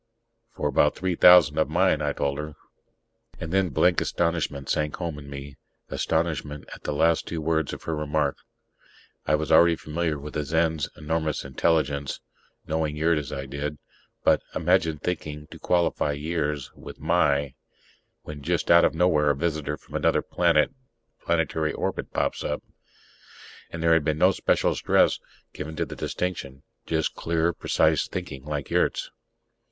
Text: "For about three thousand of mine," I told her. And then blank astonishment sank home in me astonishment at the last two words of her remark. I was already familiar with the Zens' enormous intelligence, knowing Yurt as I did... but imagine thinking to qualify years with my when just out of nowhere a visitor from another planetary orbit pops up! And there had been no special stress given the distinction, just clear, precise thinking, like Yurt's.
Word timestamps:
"For 0.49 0.67
about 0.67 0.95
three 0.95 1.13
thousand 1.15 1.59
of 1.59 1.69
mine," 1.69 2.01
I 2.01 2.11
told 2.11 2.39
her. 2.39 2.55
And 3.39 3.53
then 3.53 3.69
blank 3.69 4.01
astonishment 4.01 4.67
sank 4.67 4.95
home 4.95 5.19
in 5.19 5.29
me 5.29 5.57
astonishment 5.89 6.67
at 6.73 6.85
the 6.85 6.91
last 6.91 7.27
two 7.27 7.39
words 7.39 7.71
of 7.71 7.83
her 7.83 7.95
remark. 7.95 8.37
I 9.27 9.35
was 9.35 9.51
already 9.51 9.75
familiar 9.75 10.17
with 10.17 10.33
the 10.33 10.39
Zens' 10.43 10.89
enormous 10.97 11.45
intelligence, 11.45 12.19
knowing 12.65 12.95
Yurt 12.95 13.19
as 13.19 13.31
I 13.31 13.45
did... 13.45 13.77
but 14.23 14.41
imagine 14.55 14.97
thinking 14.97 15.45
to 15.51 15.59
qualify 15.59 16.13
years 16.13 16.71
with 16.73 16.99
my 16.99 17.53
when 18.23 18.41
just 18.41 18.71
out 18.71 18.83
of 18.83 18.95
nowhere 18.95 19.29
a 19.29 19.35
visitor 19.35 19.77
from 19.77 19.93
another 19.93 20.23
planetary 20.23 21.73
orbit 21.73 22.11
pops 22.11 22.43
up! 22.43 22.63
And 23.69 23.83
there 23.83 23.93
had 23.93 24.03
been 24.03 24.17
no 24.17 24.31
special 24.31 24.73
stress 24.73 25.19
given 25.53 25.75
the 25.75 25.85
distinction, 25.85 26.63
just 26.87 27.13
clear, 27.13 27.53
precise 27.53 28.07
thinking, 28.07 28.43
like 28.45 28.71
Yurt's. 28.71 29.11